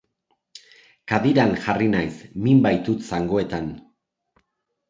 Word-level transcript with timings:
Kadiran 1.11 1.53
jarri 1.65 1.89
naiz, 1.97 2.15
min 2.47 2.65
baitut 2.67 3.07
zangoetan. 3.13 3.69